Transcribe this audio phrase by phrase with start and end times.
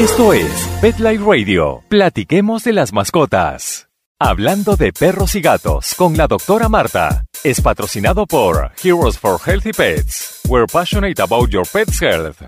[0.00, 1.82] Esto es Pet Life Radio.
[1.88, 3.88] Platiquemos de las mascotas.
[4.18, 7.24] Hablando de perros y gatos con la doctora Marta.
[7.44, 10.40] Es patrocinado por Heroes for Healthy Pets.
[10.48, 12.42] We're passionate about your pet's health.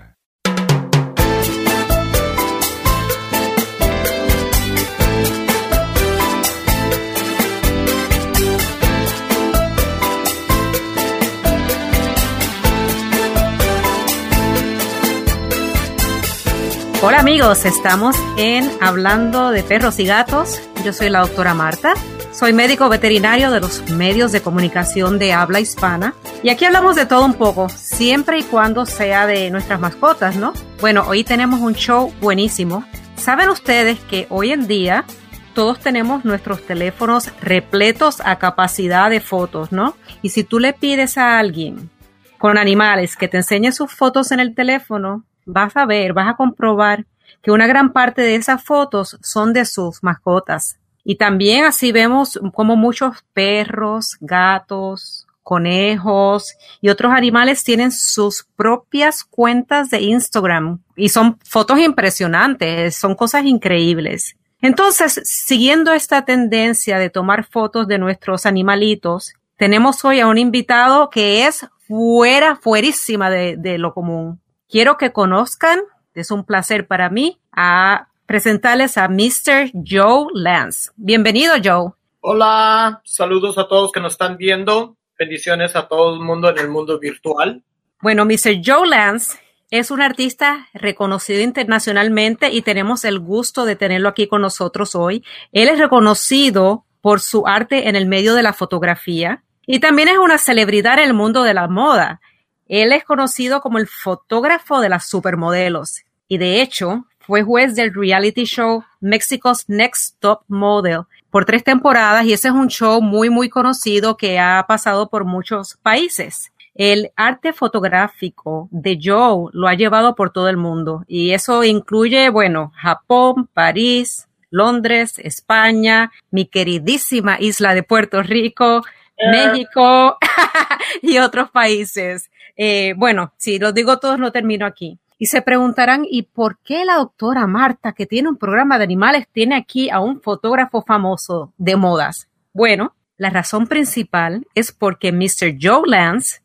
[17.01, 20.59] Hola amigos, estamos en Hablando de Perros y Gatos.
[20.83, 21.93] Yo soy la doctora Marta,
[22.33, 27.05] soy médico veterinario de los medios de comunicación de habla hispana y aquí hablamos de
[27.05, 30.51] todo un poco, siempre y cuando sea de nuestras mascotas, ¿no?
[30.81, 32.83] Bueno, hoy tenemos un show buenísimo.
[33.15, 35.05] ¿Saben ustedes que hoy en día
[35.53, 39.95] todos tenemos nuestros teléfonos repletos a capacidad de fotos, ¿no?
[40.21, 41.89] Y si tú le pides a alguien
[42.37, 46.35] con animales que te enseñe sus fotos en el teléfono, vas a ver, vas a
[46.35, 47.05] comprobar
[47.41, 50.77] que una gran parte de esas fotos son de sus mascotas.
[51.03, 59.23] Y también así vemos como muchos perros, gatos, conejos y otros animales tienen sus propias
[59.23, 64.35] cuentas de Instagram y son fotos impresionantes, son cosas increíbles.
[64.61, 71.09] Entonces, siguiendo esta tendencia de tomar fotos de nuestros animalitos, tenemos hoy a un invitado
[71.09, 74.39] que es fuera, fuerísima de, de lo común.
[74.69, 75.79] Quiero que conozcan,
[76.13, 79.71] es un placer para mí, a presentarles a Mr.
[79.73, 80.91] Joe Lance.
[80.95, 81.93] Bienvenido, Joe.
[82.19, 84.95] Hola, saludos a todos que nos están viendo.
[85.17, 87.63] Bendiciones a todo el mundo en el mundo virtual.
[87.99, 88.61] Bueno, Mr.
[88.63, 89.39] Joe Lance
[89.71, 95.25] es un artista reconocido internacionalmente y tenemos el gusto de tenerlo aquí con nosotros hoy.
[95.51, 100.19] Él es reconocido por su arte en el medio de la fotografía y también es
[100.19, 102.21] una celebridad en el mundo de la moda.
[102.69, 107.93] Él es conocido como el fotógrafo de las supermodelos y de hecho fue juez del
[107.93, 113.31] reality show Mexico's Next Top Model por tres temporadas y ese es un show muy
[113.31, 116.51] muy conocido que ha pasado por muchos países.
[116.75, 122.29] El arte fotográfico de Joe lo ha llevado por todo el mundo y eso incluye,
[122.29, 128.83] bueno, Japón, París, Londres, España, mi queridísima isla de Puerto Rico,
[129.31, 130.17] México
[131.01, 132.29] y otros países.
[132.55, 134.99] Eh, bueno, si los digo todos, no termino aquí.
[135.17, 139.27] Y se preguntarán, ¿y por qué la doctora Marta, que tiene un programa de animales,
[139.31, 142.29] tiene aquí a un fotógrafo famoso de modas?
[142.53, 145.57] Bueno, la razón principal es porque Mr.
[145.61, 146.39] Joe Lance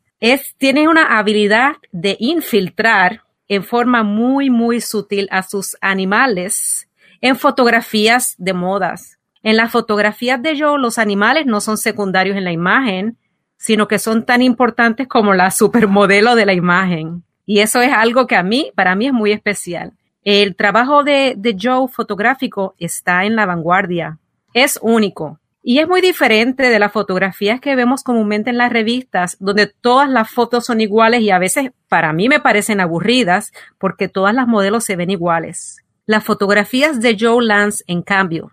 [0.57, 6.89] tiene una habilidad de infiltrar en forma muy, muy sutil a sus animales
[7.21, 9.14] en fotografías de modas.
[9.45, 13.19] En las fotografías de Joe, los animales no son secundarios en la imagen,
[13.57, 17.23] sino que son tan importantes como la supermodelo de la imagen.
[17.45, 19.93] Y eso es algo que a mí, para mí es muy especial.
[20.23, 24.17] El trabajo de, Joe fotográfico está en la vanguardia.
[24.55, 25.39] Es único.
[25.61, 30.09] Y es muy diferente de las fotografías que vemos comúnmente en las revistas, donde todas
[30.09, 34.47] las fotos son iguales y a veces para mí me parecen aburridas porque todas las
[34.47, 35.83] modelos se ven iguales.
[36.07, 38.49] Las fotografías de Joe Lance, en cambio,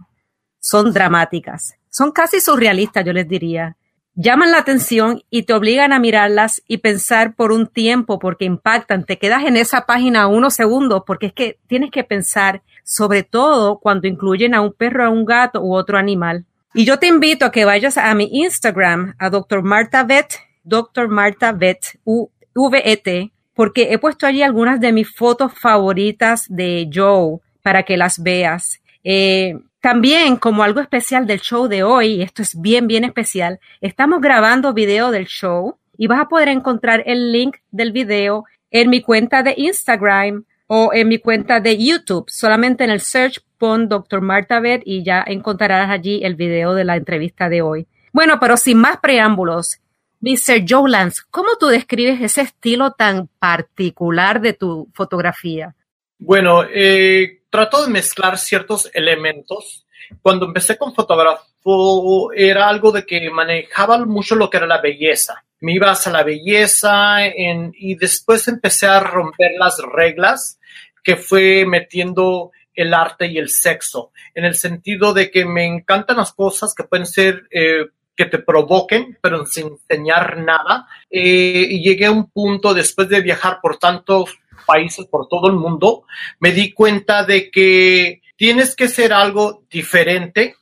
[0.63, 1.75] son dramáticas.
[1.91, 3.77] Son casi surrealistas, yo les diría
[4.15, 9.05] llaman la atención y te obligan a mirarlas y pensar por un tiempo porque impactan.
[9.05, 13.79] Te quedas en esa página unos segundos porque es que tienes que pensar, sobre todo
[13.79, 16.45] cuando incluyen a un perro, a un gato u otro animal.
[16.75, 19.63] Y yo te invito a que vayas a mi Instagram, a Dr.
[19.63, 20.35] Marta Vet,
[20.65, 21.09] Dr.
[21.09, 27.83] Marta Vet, V-E-T, porque he puesto allí algunas de mis fotos favoritas de Joe para
[27.83, 28.81] que las veas.
[29.05, 34.21] Eh, también, como algo especial del show de hoy, esto es bien, bien especial, estamos
[34.21, 39.03] grabando video del show y vas a poder encontrar el link del video en mi
[39.03, 42.27] cuenta de Instagram o en mi cuenta de YouTube.
[42.29, 44.21] Solamente en el search pon Dr.
[44.21, 47.89] Marta Bed y ya encontrarás allí el video de la entrevista de hoy.
[48.13, 49.81] Bueno, pero sin más preámbulos,
[50.21, 50.65] Mr.
[50.65, 50.93] Joe
[51.33, 55.75] ¿cómo tú describes ese estilo tan particular de tu fotografía?
[56.21, 59.87] Bueno, eh, trato de mezclar ciertos elementos.
[60.23, 65.45] Cuando empecé con fotógrafo era algo de que manejaba mucho lo que era la belleza.
[65.61, 70.59] Me iba hacia la belleza y después empecé a romper las reglas
[71.05, 76.17] que fue metiendo el arte y el sexo, en el sentido de que me encantan
[76.17, 80.87] las cosas que pueden ser eh, que te provoquen, pero sin enseñar nada.
[81.11, 85.55] Eh, y llegué a un punto después de viajar por tantos países por todo el
[85.55, 86.05] mundo,
[86.41, 90.57] me di cuenta de que tienes que ser algo diferente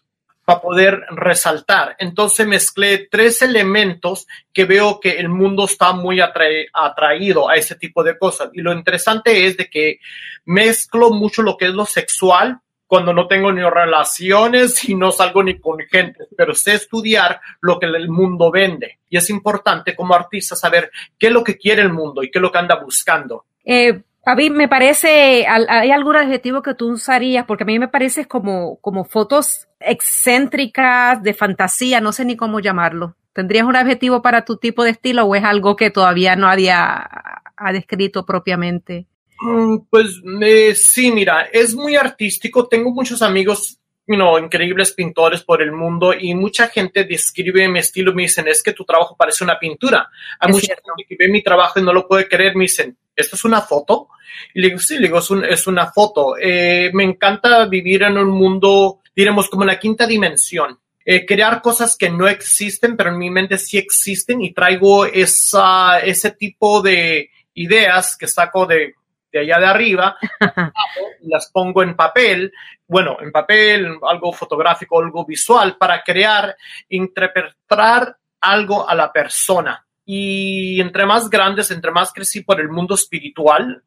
[0.44, 1.97] para poder resaltar.
[1.99, 8.02] Entonces mezclé tres elementos que veo que el mundo está muy atraído a ese tipo
[8.02, 8.50] de cosas.
[8.52, 10.00] Y lo interesante es de que
[10.44, 12.61] mezclo mucho lo que es lo sexual
[12.91, 17.79] cuando no tengo ni relaciones y no salgo ni con gente, pero sé estudiar lo
[17.79, 18.99] que el mundo vende.
[19.08, 22.41] Y es importante como artista saber qué es lo que quiere el mundo y qué
[22.41, 23.44] es lo que anda buscando.
[23.72, 27.44] Eh, a mí me parece, ¿hay algún adjetivo que tú usarías?
[27.46, 32.58] Porque a mí me parece como, como fotos excéntricas, de fantasía, no sé ni cómo
[32.58, 33.14] llamarlo.
[33.32, 37.08] ¿Tendrías un adjetivo para tu tipo de estilo o es algo que todavía no había
[37.56, 39.06] ha descrito propiamente?
[39.40, 42.67] Mm, pues eh, sí, mira, es muy artístico.
[42.67, 43.80] Tengo muchos amigos
[44.11, 48.49] you know, increíbles pintores por el mundo y mucha gente describe mi estilo, me dicen,
[48.49, 50.11] es que tu trabajo parece una pintura.
[50.41, 53.37] Hay mucha gente que ve mi trabajo y no lo puede creer, me dicen, ¿esto
[53.37, 54.09] es una foto?
[54.53, 56.35] Y le digo, sí, le digo, es, una foto.
[56.41, 60.77] Eh, me encanta vivir en un mundo, diremos, como la quinta dimensión.
[61.05, 66.01] Eh, crear cosas que no existen, pero en mi mente sí existen y traigo esa,
[66.01, 68.95] ese tipo de ideas que saco de
[69.32, 70.17] de allá de arriba,
[71.23, 72.53] las pongo en papel,
[72.87, 76.56] bueno, en papel, algo fotográfico, algo visual, para crear,
[76.88, 79.85] interpretar algo a la persona.
[80.05, 83.82] Y entre más grandes, entre más crecí por el mundo espiritual,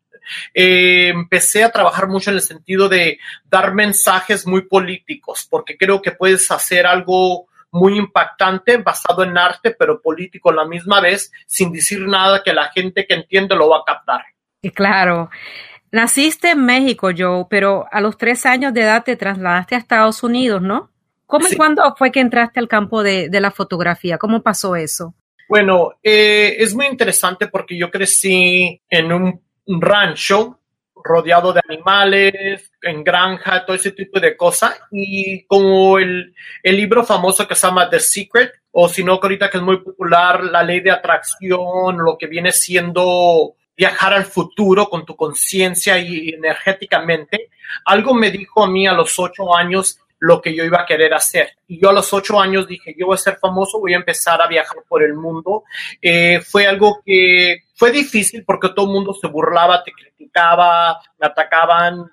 [0.54, 6.01] eh, empecé a trabajar mucho en el sentido de dar mensajes muy políticos, porque creo
[6.01, 11.31] que puedes hacer algo muy impactante, basado en arte, pero político a la misma vez,
[11.48, 14.24] sin decir nada que la gente que entiende lo va a captar.
[14.74, 15.30] Claro.
[15.92, 20.24] Naciste en México, Joe, pero a los tres años de edad te trasladaste a Estados
[20.24, 20.89] Unidos, ¿no?
[21.27, 24.18] ¿Cómo y cuándo fue que entraste al campo de, la fotografía?
[24.18, 25.13] ¿Cómo pasó eso?
[25.48, 30.60] Bueno, eh, es muy interesante porque yo crecí en un rancho
[31.04, 34.80] rodeado de animales, en granja, todo ese tipo de cosas.
[34.92, 36.33] Y como el,
[36.63, 39.77] el libro famoso que se llama The Secret, o si no, ahorita que es muy
[39.81, 45.98] popular, la ley de atracción, lo que viene siendo viajar al futuro con tu conciencia
[45.98, 47.50] y energéticamente.
[47.86, 51.14] Algo me dijo a mí a los ocho años lo que yo iba a querer
[51.14, 51.58] hacer.
[51.68, 54.42] Y yo a los ocho años dije, yo voy a ser famoso, voy a empezar
[54.42, 55.64] a viajar por el mundo.
[56.02, 61.28] Eh, fue algo que fue difícil porque todo el mundo se burlaba, te criticaba, me
[61.28, 62.10] atacaban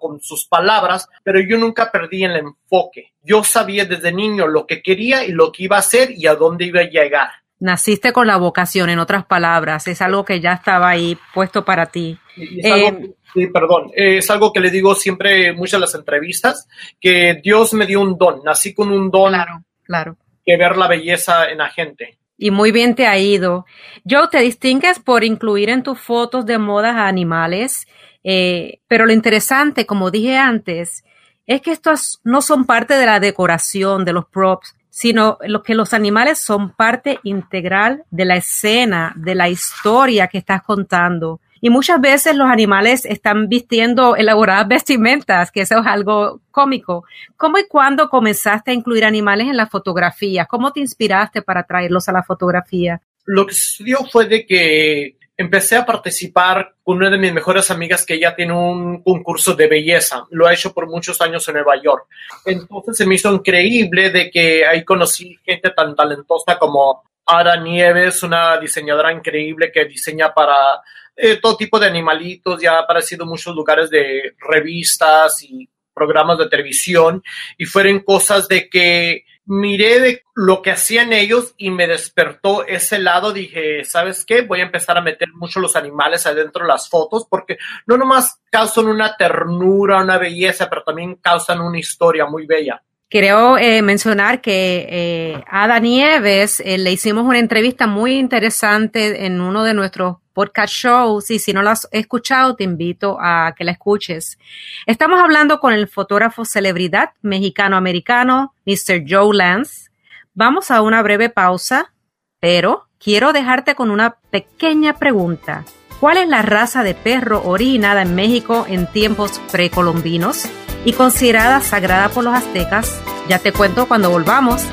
[0.00, 3.12] con sus palabras, pero yo nunca perdí el enfoque.
[3.22, 6.34] Yo sabía desde niño lo que quería y lo que iba a hacer y a
[6.34, 7.30] dónde iba a llegar.
[7.62, 11.86] Naciste con la vocación, en otras palabras, es algo que ya estaba ahí puesto para
[11.86, 12.18] ti.
[12.36, 16.66] Eh, sí, perdón, es algo que le digo siempre muchas de las entrevistas,
[17.00, 19.32] que Dios me dio un don, nací con un don.
[19.32, 20.16] Claro, claro.
[20.44, 22.18] Que ver la belleza en la gente.
[22.36, 23.64] Y muy bien te ha ido.
[24.10, 27.86] Joe, te distingues por incluir en tus fotos de modas a animales,
[28.24, 31.04] eh, pero lo interesante, como dije antes,
[31.46, 35.74] es que estos no son parte de la decoración, de los props, sino lo que
[35.74, 41.40] los animales son parte integral de la escena, de la historia que estás contando.
[41.62, 47.04] Y muchas veces los animales están vistiendo elaboradas vestimentas, que eso es algo cómico.
[47.38, 50.44] ¿Cómo y cuándo comenzaste a incluir animales en la fotografía?
[50.44, 53.00] ¿Cómo te inspiraste para traerlos a la fotografía?
[53.24, 58.06] Lo que sucedió fue de que empecé a participar con una de mis mejores amigas
[58.06, 60.24] que ella tiene un concurso de belleza.
[60.30, 62.06] Lo ha hecho por muchos años en Nueva York.
[62.46, 68.22] Entonces se me hizo increíble de que ahí conocí gente tan talentosa como Ada Nieves,
[68.22, 70.80] una diseñadora increíble que diseña para
[71.16, 72.60] eh, todo tipo de animalitos.
[72.60, 77.22] Ya ha aparecido en muchos lugares de revistas y programas de televisión
[77.58, 82.98] y fueron cosas de que miré de lo que hacían ellos y me despertó ese
[82.98, 83.34] lado.
[83.34, 84.40] Dije, ¿sabes qué?
[84.40, 88.40] Voy a empezar a meter mucho los animales adentro de las fotos porque no nomás
[88.50, 92.82] causan una ternura, una belleza, pero también causan una historia muy bella.
[93.12, 99.38] Quiero eh, mencionar que eh, Ada Nieves eh, le hicimos una entrevista muy interesante en
[99.42, 103.64] uno de nuestros podcast shows y si no lo has escuchado te invito a que
[103.64, 104.38] la escuches.
[104.86, 109.04] Estamos hablando con el fotógrafo celebridad mexicano-americano Mr.
[109.06, 109.90] Joe Lance.
[110.32, 111.92] Vamos a una breve pausa,
[112.40, 115.66] pero quiero dejarte con una pequeña pregunta.
[116.00, 120.48] ¿Cuál es la raza de perro originada en México en tiempos precolombinos?
[120.84, 123.02] Y considerada sagrada por los aztecas.
[123.28, 124.66] Ya te cuento cuando volvamos.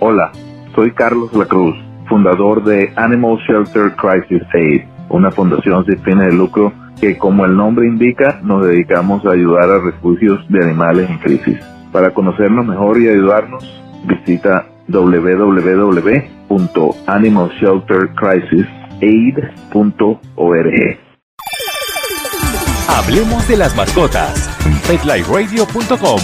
[0.00, 0.30] Hola,
[0.74, 1.74] soy Carlos Lacruz,
[2.08, 7.56] fundador de Animal Shelter Crisis Aid, una fundación sin fines de lucro que, como el
[7.56, 11.58] nombre indica, nos dedicamos a ayudar a refugios de animales en crisis.
[11.92, 13.64] Para conocernos mejor y ayudarnos,
[14.04, 14.66] visita
[19.00, 20.98] www.animalsheltercrisis.aid.org.
[22.88, 24.50] Hablemos de las mascotas.
[24.86, 26.20] PetLifeRadio.com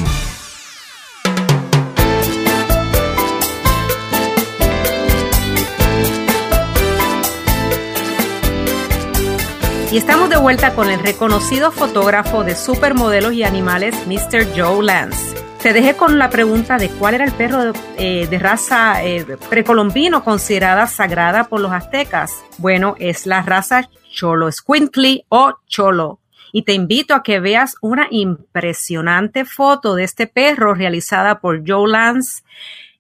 [9.91, 14.47] Y estamos de vuelta con el reconocido fotógrafo de supermodelos y animales, Mr.
[14.57, 15.32] Joe Lance.
[15.63, 20.25] Te dejé con la pregunta de cuál era el perro de, eh, raza eh, precolombino
[20.25, 22.43] considerada sagrada por los aztecas.
[22.59, 26.19] Bueno, es la raza Cholo Squintly o Cholo.
[26.53, 31.89] Y te invito a que veas una impresionante foto de este perro realizada por Joe
[31.89, 32.43] Lance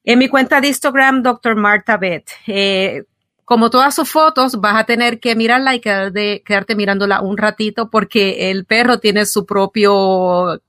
[0.04, 1.56] en mi cuenta de Instagram, Dr.
[1.56, 2.30] Marta Beth.
[2.46, 3.02] Eh,
[3.44, 8.52] como todas sus fotos, vas a tener que mirarla y quedarte mirándola un ratito porque
[8.52, 10.62] el perro tiene su propio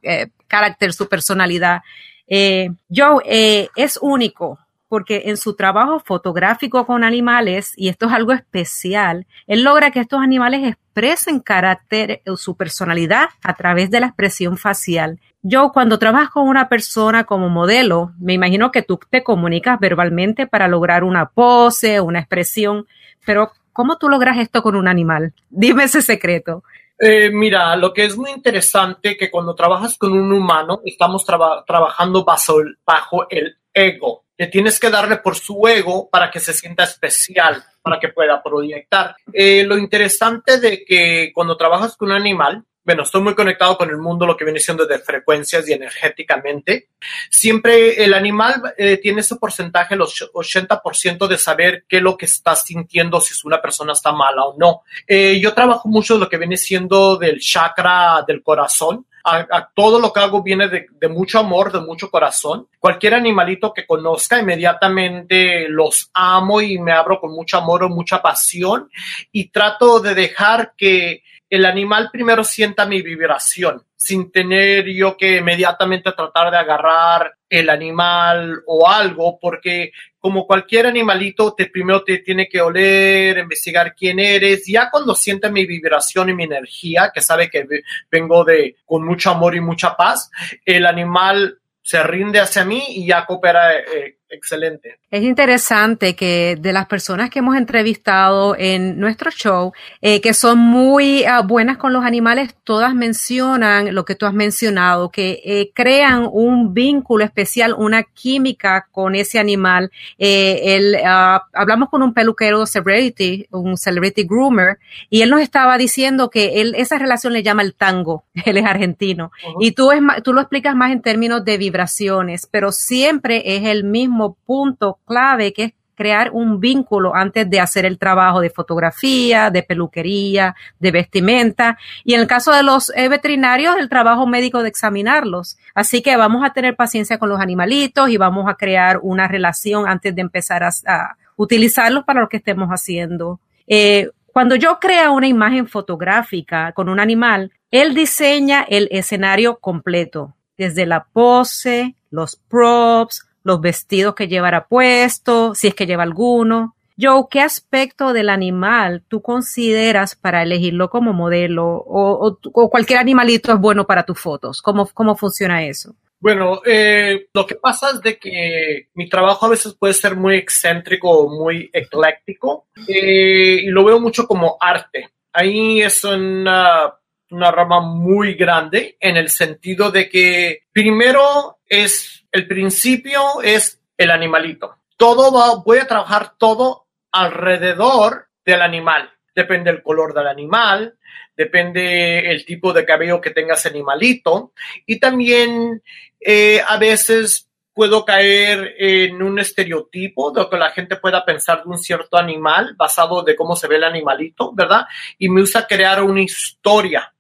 [0.54, 1.82] carácter, su personalidad.
[2.28, 8.12] Eh, Joe eh, es único porque en su trabajo fotográfico con animales, y esto es
[8.12, 14.06] algo especial, él logra que estos animales expresen carácter, su personalidad a través de la
[14.06, 15.20] expresión facial.
[15.42, 20.46] Yo cuando trabajas con una persona como modelo, me imagino que tú te comunicas verbalmente
[20.46, 22.86] para lograr una pose, una expresión,
[23.26, 25.34] pero ¿cómo tú logras esto con un animal?
[25.50, 26.64] Dime ese secreto.
[27.06, 32.24] Eh, mira, lo que es muy interesante que cuando trabajas con un humano, estamos trabajando
[32.24, 34.24] bajo, el ego.
[34.38, 38.42] Que tienes que darle por su ego para que se sienta especial, para que pueda
[38.42, 39.18] proyectar.
[39.34, 43.90] Eh, lo interesante de que cuando trabajas con un animal, bueno, estoy muy conectado con
[43.90, 46.90] el mundo, lo que viene siendo de frecuencias y energéticamente.
[47.30, 52.26] Siempre el animal eh, tiene ese porcentaje, el 80% de saber qué es lo que
[52.26, 54.82] está sintiendo, si es una persona está mala o no.
[55.08, 59.06] Eh, yo trabajo mucho lo que viene siendo del chakra del corazón.
[59.26, 62.68] A, todo lo que hago viene de, de, mucho amor, de mucho corazón.
[62.78, 68.22] Cualquier animalito que conozca, inmediatamente los amo y me abro con mucho amor o mucha
[68.22, 68.90] pasión
[69.32, 71.24] y trato de dejar que
[71.54, 77.70] el animal primero sienta mi vibración, sin tener yo que inmediatamente tratar de agarrar el
[77.70, 84.20] animal o algo, porque como cualquier animalito, te primero te tiene que oler, investigar quién
[84.20, 84.66] eres.
[84.66, 87.68] Ya cuando siente mi vibración y mi energía, que sabe que
[88.10, 90.32] vengo de con mucho amor y mucha paz,
[90.66, 94.98] el animal se rinde hacia mí y ya coopera eh, excelente.
[95.12, 99.72] Es interesante que de las personas que hemos entrevistado en nuestro show,
[100.02, 104.34] eh, que son muy ah, buenas con los animales, todas mencionan lo que tú has
[104.34, 109.92] mencionado, que eh, crean un vínculo especial, una química con ese animal.
[110.18, 116.30] Eh, ah, hablamos con un peluquero celebrity, un celebrity groomer, y él nos estaba diciendo
[116.30, 120.34] que él, esa relación le llama el tango, él es argentino, y tú, es, tú
[120.34, 125.64] lo explicas más en términos de vibraciones, pero siempre es el mismo punto clave que
[125.66, 131.78] es crear un vínculo antes de hacer el trabajo de fotografía, de peluquería, de vestimenta
[132.04, 135.58] y en el caso de los eh, veterinarios el trabajo médico de examinarlos.
[135.76, 139.88] Así que vamos a tener paciencia con los animalitos y vamos a crear una relación
[139.88, 143.40] antes de empezar a, utilizarlos para lo que estemos haciendo.
[143.68, 150.36] Eh, cuando yo creo una imagen fotográfica con un animal, él diseña el escenario completo,
[150.58, 156.76] desde la pose, los props, los vestidos que llevará puesto, si es que lleva alguno.
[157.00, 162.38] Joe, ¿qué aspecto del animal tú consideras para elegirlo como modelo o,
[162.70, 164.62] cualquier animalito es bueno para tus fotos?
[164.62, 165.96] ¿Cómo, cómo funciona eso?
[166.20, 170.38] Bueno, eh, lo que pasa es de que mi trabajo a veces puede ser muy
[170.38, 175.10] excéntrico o muy ecléctico eh, y lo veo mucho como arte.
[175.34, 176.94] Ahí es una,
[177.30, 184.12] una rama muy grande en el sentido de que primero es el principio es el
[184.12, 184.80] animalito.
[184.98, 189.10] Todo va, voy a trabajar todo alrededor del animal.
[189.36, 190.98] Depende el color del animal,
[191.38, 194.52] depende el tipo de cabello que tenga ese animalito
[194.86, 195.82] y también
[196.20, 201.64] eh, a veces puedo caer en un estereotipo de lo que la gente pueda pensar
[201.64, 204.86] de un cierto animal basado de cómo se ve el animalito, ¿verdad?
[205.18, 207.14] Y me gusta crear una historia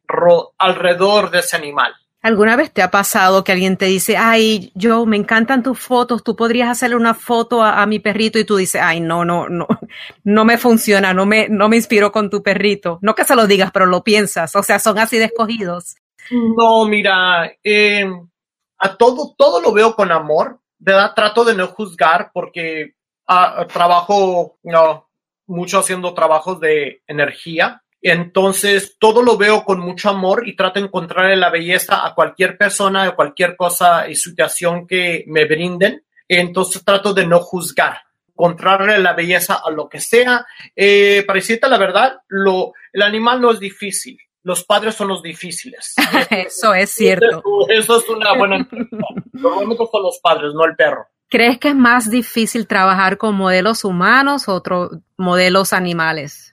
[0.58, 1.94] alrededor de ese animal.
[2.24, 6.24] ¿Alguna vez te ha pasado que alguien te dice, ay, yo me encantan tus fotos,
[6.24, 9.68] tú podrías hacerle una foto a, mi perrito y tú dices, ay, no, no, no,
[10.24, 12.98] no me funciona, no me, no me inspiro con tu perrito.
[13.02, 15.98] No que se lo digas, pero lo piensas, o sea, son así de escogidos.
[16.32, 18.10] No, mira, eh,
[18.78, 21.14] a todo, todo lo veo con amor, ¿verdad?
[21.14, 22.94] Trato de no juzgar porque
[23.28, 25.10] ah, trabajo no,
[25.46, 30.88] mucho haciendo trabajos de energía entonces, todo lo veo con mucho amor y trato de
[30.88, 36.04] encontrarle la belleza a cualquier persona, a cualquier cosa y situación que me brinden.
[36.28, 40.46] Entonces, trato de no juzgar, encontrarle la belleza a lo que sea.
[40.76, 44.18] Eh, para decirte la verdad, lo, el animal no es difícil.
[44.44, 45.96] los padres son los difíciles.
[46.30, 47.42] Eso es cierto.
[47.70, 48.68] Eso, es una buena
[49.32, 51.08] Normalmente son los padres, no el perro.
[51.30, 56.53] ¿Crees que es más difícil trabajar con modelos humanos o otros modelos animales?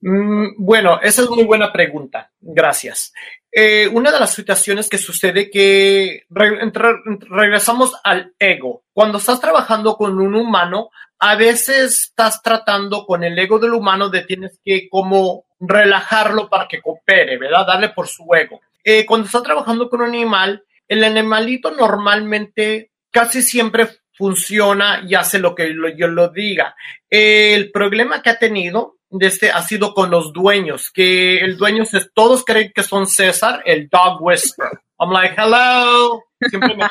[0.00, 2.30] Mm, bueno, esa es muy buena pregunta.
[2.40, 3.12] Gracias.
[3.50, 8.84] Eh, una de las situaciones que sucede que regresamos al ego.
[8.92, 14.08] Cuando estás trabajando con un humano, a veces estás tratando con el ego del humano
[14.08, 17.66] de tienes que como relajarlo para que coopere, ¿verdad?
[17.66, 18.60] Darle por su ego.
[18.84, 25.38] Eh, cuando estás trabajando con un animal, el animalito normalmente casi siempre funciona y hace
[25.38, 26.76] lo que yo lo diga.
[27.10, 31.84] el problema que ha tenido este ha sido con los dueños, que el dueño,
[32.14, 34.80] todos creen que son César, el dog whisperer.
[35.00, 36.22] I'm like, hello.
[36.48, 36.84] Siempre me,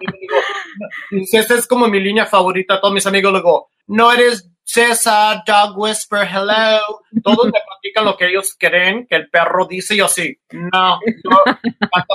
[0.00, 2.80] digo, César es como mi línea favorita.
[2.80, 6.80] Todos mis amigos luego, no eres César, dog whisper, hello.
[7.24, 9.96] Todos me platican lo que ellos creen que el perro dice.
[9.96, 11.30] Yo así, no, yo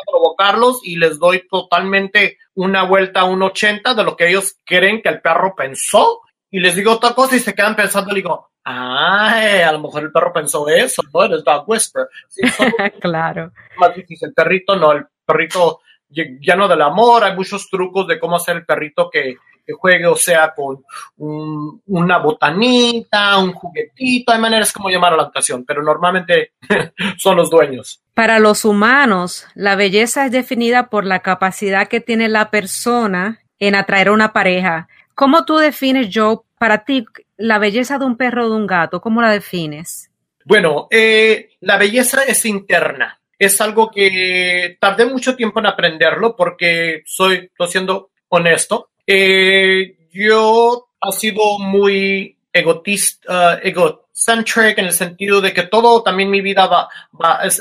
[0.10, 5.02] provocarlos y les doy totalmente una vuelta a un 80 de lo que ellos creen
[5.02, 6.22] que el perro pensó.
[6.56, 10.04] Y les digo otra cosa y se quedan pensando, y digo, Ay, a lo mejor
[10.04, 11.24] el perro pensó eso, ¿no?
[11.24, 12.08] Eres dog whisper.
[13.02, 13.52] claro.
[13.78, 14.30] Más difícil.
[14.30, 17.26] El perrito no, el perrito lleno del amor.
[17.26, 19.36] Hay muchos trucos de cómo hacer el perrito que,
[19.78, 20.84] juegue, o sea, con
[21.18, 24.32] una botanita, un juguetito.
[24.32, 26.54] Hay maneras como llamar a la atención, pero normalmente
[27.18, 28.02] son los dueños.
[28.14, 33.76] Para los humanos, la belleza es definida por la capacidad que tiene la persona en
[33.76, 34.88] atraer a una pareja.
[35.16, 37.06] ¿Cómo tú defines, Joe, para ti,
[37.38, 40.10] la belleza de un perro o de un gato, ¿cómo la defines?
[40.46, 43.20] Bueno, eh, la belleza es interna.
[43.38, 48.92] Es algo que tardé mucho tiempo en aprenderlo porque soy, siendo honesto.
[49.06, 56.32] Eh, yo ha sido muy egotista, uh, egocentric en el sentido de que todo también
[56.32, 56.88] mi vida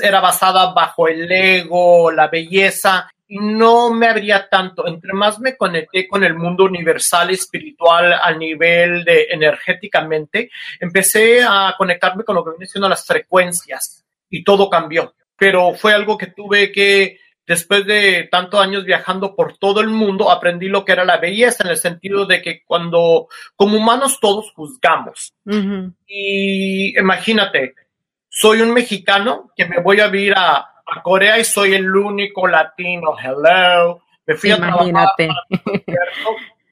[0.01, 6.07] era basada bajo el ego, la belleza no me habría tanto, entre más me conecté
[6.07, 12.51] con el mundo universal espiritual a nivel de energéticamente, empecé a conectarme con lo que
[12.51, 15.15] viene siendo las frecuencias y todo cambió.
[15.37, 20.31] Pero fue algo que tuve que, después de tantos años viajando por todo el mundo,
[20.31, 24.51] aprendí lo que era la belleza en el sentido de que cuando como humanos todos
[24.55, 25.33] juzgamos.
[26.07, 27.73] Y imagínate,
[28.29, 32.47] soy un mexicano que me voy a vivir a a Corea y soy el único
[32.47, 33.15] latino.
[33.17, 34.01] Hello.
[34.27, 35.09] Me fui a trabajar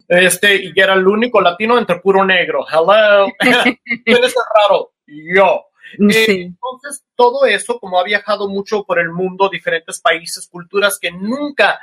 [0.08, 2.66] este, y era el único latino entre puro negro.
[2.70, 3.28] Hello.
[4.06, 4.92] es raro?
[5.08, 5.66] Yo.
[6.00, 11.12] Eh, entonces, todo eso, como ha viajado mucho por el mundo, diferentes países, culturas que
[11.12, 11.80] nunca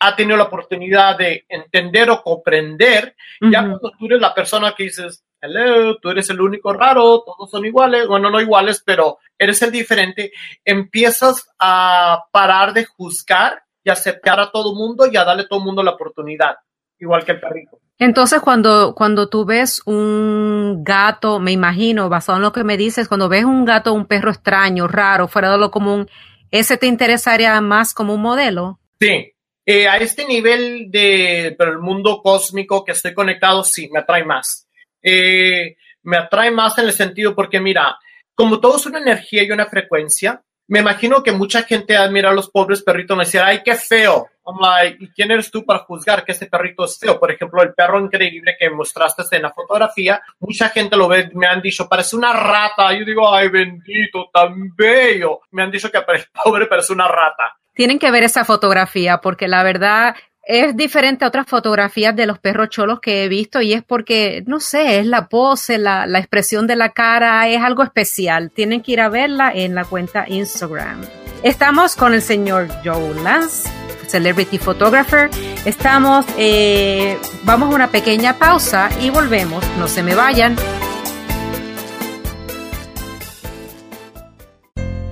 [0.00, 4.84] ha tenido la oportunidad de entender o comprender, ya cuando tú eres la persona que
[4.84, 9.62] dices, hello, tú eres el único raro, todos son iguales, bueno, no iguales, pero eres
[9.62, 10.32] el diferente,
[10.64, 15.60] empiezas a parar de juzgar y aceptar a todo mundo y a darle a todo
[15.60, 16.56] mundo la oportunidad,
[16.98, 17.78] igual que el perrito.
[18.00, 23.08] Entonces, cuando, cuando tú ves un gato, me imagino, basado en lo que me dices,
[23.08, 26.08] cuando ves un gato un perro extraño, raro, fuera de lo común,
[26.52, 28.78] ¿ese te interesaría más como un modelo?
[29.00, 29.32] Sí,
[29.66, 34.24] eh, a este nivel de pero el mundo cósmico que estoy conectado, sí, me atrae
[34.24, 34.67] más.
[35.02, 37.98] Eh, me atrae más en el sentido porque, mira,
[38.34, 42.34] como todo es una energía y una frecuencia, me imagino que mucha gente admira a
[42.34, 44.28] los pobres perritos y decir, ay, qué feo.
[44.44, 47.18] I'm like, ¿y quién eres tú para juzgar que este perrito es feo?
[47.18, 51.46] Por ejemplo, el perro increíble que mostraste en la fotografía, mucha gente lo ve, me
[51.46, 52.92] han dicho, parece una rata.
[52.92, 55.40] Yo digo, ay, bendito, tan bello.
[55.52, 56.04] Me han dicho que el
[56.44, 57.56] pobre parece una rata.
[57.72, 60.16] Tienen que ver esa fotografía porque la verdad
[60.48, 64.42] es diferente a otras fotografías de los perros cholos que he visto y es porque,
[64.46, 68.50] no sé, es la pose, la, la, expresión de la cara, es algo especial.
[68.50, 71.02] Tienen que ir a verla en la cuenta Instagram.
[71.42, 73.68] Estamos con el señor Joe Lance,
[74.06, 75.28] Celebrity Photographer.
[75.66, 79.62] Estamos, eh, vamos a una pequeña pausa y volvemos.
[79.78, 80.56] No se me vayan.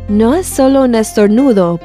[0.09, 1.79] No es solo un estornudo.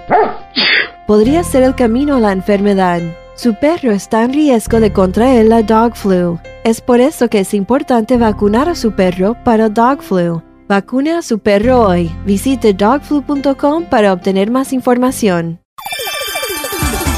[1.05, 3.01] Podría ser el camino a la enfermedad.
[3.41, 6.39] Su perro está en riesgo de contraer la dog flu.
[6.63, 10.43] Es por eso que es importante vacunar a su perro para dog flu.
[10.67, 12.15] Vacune a su perro hoy.
[12.23, 15.59] Visite dogflu.com para obtener más información.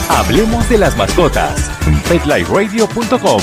[0.08, 1.70] Hablemos de las mascotas.
[2.08, 3.42] PetLifeRadio.com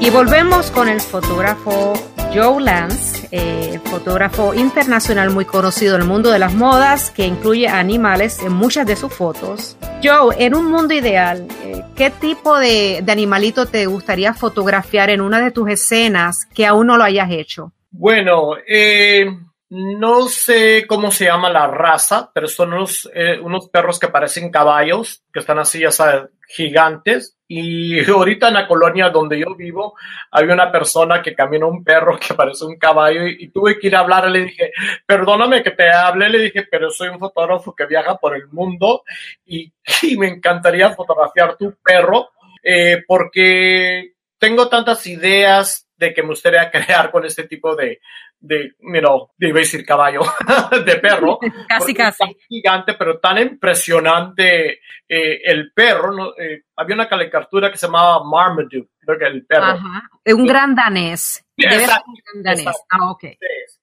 [0.00, 1.92] Y volvemos con el fotógrafo
[2.32, 7.66] Joe Lance, eh, fotógrafo internacional muy conocido en el mundo de las modas, que incluye
[7.66, 9.76] animales en muchas de sus fotos.
[10.00, 15.40] Joe, en un mundo ideal, eh, ¿qué tipo de, animalito te gustaría fotografiar en una
[15.40, 17.72] de tus escenas que aún no lo hayas hecho?
[17.90, 19.26] Bueno, eh,
[19.68, 23.10] no sé cómo se llama la raza, pero son unos,
[23.42, 27.36] unos perros que parecen caballos, que están así, ya sabes, gigantes.
[27.48, 29.94] Y ahorita en la colonia donde yo vivo,
[30.30, 33.96] hay una persona que camina un perro que parece un caballo y, tuve que ir
[33.96, 34.30] a hablar.
[34.30, 34.72] Le dije,
[35.06, 36.28] perdóname que te hable.
[36.28, 39.02] Le dije, pero soy un fotógrafo que viaja por el mundo
[39.46, 42.30] y, y me encantaría fotografiar tu perro
[42.62, 48.00] eh, porque tengo tantas ideas de que me gustaría crear con este tipo de,
[48.40, 50.22] de, you know, iba a decir caballo,
[50.84, 51.38] de perro.
[51.68, 52.18] casi, casi.
[52.18, 56.12] Tan gigante, pero tan impresionante eh, el perro.
[56.12, 56.28] ¿no?
[56.38, 59.64] Eh, había una caricatura que se llamaba Marmaduke, creo que el perro.
[59.64, 60.08] Ajá.
[60.24, 61.44] Un gran danés.
[61.56, 62.76] Exacto, un gran danés.
[62.88, 63.24] Ah, ok.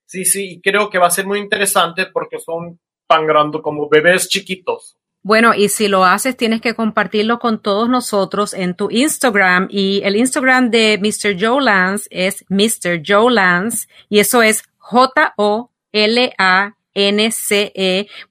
[0.04, 3.88] Sí, sí, y creo que va a ser muy interesante porque son tan grandes como
[3.88, 4.97] bebés chiquitos.
[5.22, 9.68] Bueno, y si lo haces, tienes que compartirlo con todos nosotros en tu Instagram.
[9.70, 11.36] Y el Instagram de Mr.
[11.38, 13.02] Joe Lance es Mr.
[13.04, 15.68] Joe Lance y eso es J-O-L-A-N-C-E.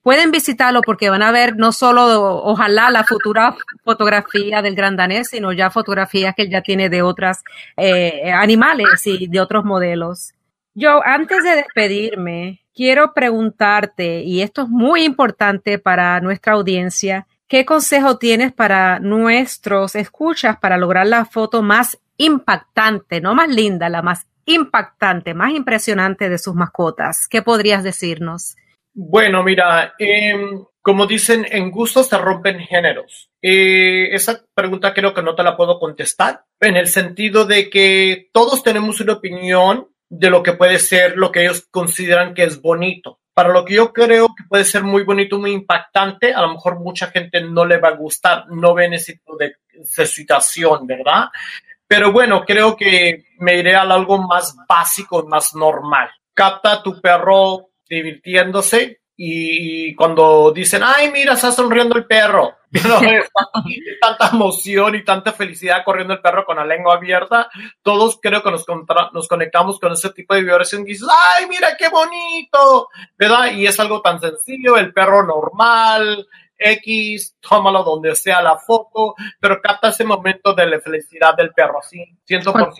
[0.01, 5.29] Pueden visitarlo porque van a ver no solo, ojalá, la futura fotografía del gran danés,
[5.29, 7.43] sino ya fotografías que él ya tiene de otras
[7.75, 10.33] eh, animales y de otros modelos.
[10.75, 17.65] Joe, antes de despedirme, quiero preguntarte, y esto es muy importante para nuestra audiencia, ¿qué
[17.65, 24.03] consejo tienes para nuestros escuchas para lograr la foto más impactante, no más linda, la
[24.03, 27.27] más impactante, más impresionante de sus mascotas?
[27.27, 28.55] ¿Qué podrías decirnos?
[28.93, 30.35] Bueno, mira, eh,
[30.83, 33.31] como dicen, en gustos se rompen géneros.
[33.41, 38.29] Eh, esa pregunta creo que no te la puedo contestar, en el sentido de que
[38.31, 42.61] todos tenemos una opinión de lo que puede ser lo que ellos consideran que es
[42.61, 43.19] bonito.
[43.33, 46.79] Para lo que yo creo que puede ser muy bonito, muy impactante, a lo mejor
[46.79, 51.25] mucha gente no le va a gustar, no ve ese de, situación, ¿verdad?
[51.87, 56.09] Pero bueno, creo que me iré a algo más básico, más normal.
[56.33, 62.59] Capta tu perro divirtiéndose, y cuando dicen, ay, mira, está sonriendo el perro,
[63.99, 67.49] tanta emoción y tanta felicidad corriendo el perro con la lengua abierta,
[67.81, 68.63] todos creo que nos,
[69.13, 73.51] nos conectamos con ese tipo de vibración y dices, ay, mira qué bonito, ¿verdad?
[73.53, 79.59] Y es algo tan sencillo, el perro normal, X, tómalo donde sea la foto, pero
[79.59, 82.71] capta ese momento de la felicidad del perro, así, 100%.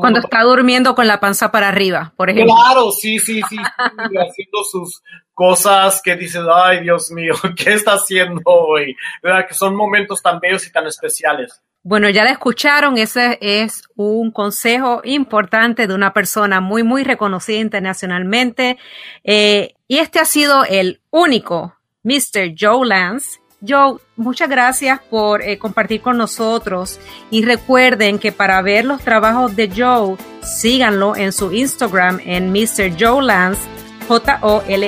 [0.00, 2.54] Cuando está durmiendo con la panza para arriba, por ejemplo.
[2.54, 5.02] Claro, sí, sí, sí, haciendo sus
[5.34, 8.96] cosas que dices, ay, Dios mío, ¿qué está haciendo hoy?
[9.22, 9.46] ¿Verdad?
[9.48, 11.62] Que son momentos tan bellos y tan especiales.
[11.84, 17.58] Bueno, ya la escucharon, ese es un consejo importante de una persona muy, muy reconocida
[17.58, 18.78] internacionalmente.
[19.24, 22.54] Eh, y este ha sido el único Mr.
[22.58, 26.98] Joe Lance Joe, muchas gracias por eh, compartir con nosotros
[27.30, 32.96] y recuerden que para ver los trabajos de Joe, síganlo en su Instagram en Mr.
[32.98, 33.60] Joe Lance,
[34.08, 34.78] J-O-L-A-N-C-E.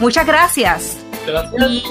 [0.00, 0.98] Muchas gracias.
[1.26, 1.82] gracias.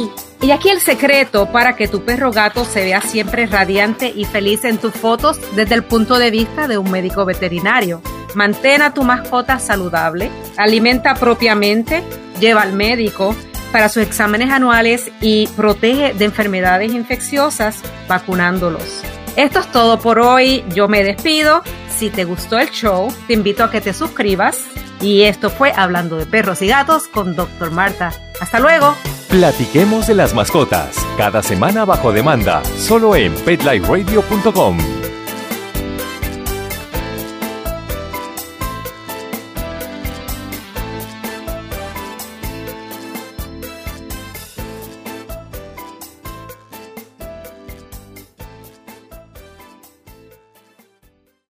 [0.42, 4.64] y aquí el secreto para que tu perro gato se vea siempre radiante y feliz
[4.66, 8.04] en tus fotos desde el punto de vista de un médico veterinario.
[8.36, 12.04] Mantén a tu mascota saludable, alimenta propiamente,
[12.40, 13.36] lleva al médico,
[13.72, 19.02] para sus exámenes anuales y protege de enfermedades infecciosas vacunándolos.
[19.36, 20.64] Esto es todo por hoy.
[20.74, 21.64] Yo me despido.
[21.98, 24.60] Si te gustó el show, te invito a que te suscribas.
[25.02, 27.72] Y esto fue Hablando de Perros y Gatos con Dr.
[27.72, 28.12] Marta.
[28.40, 28.96] Hasta luego.
[29.30, 30.96] Platiquemos de las mascotas.
[31.18, 32.62] Cada semana bajo demanda.
[32.78, 35.01] Solo en PetLifeRadio.com.